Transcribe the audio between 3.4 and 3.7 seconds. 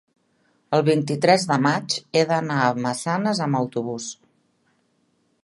amb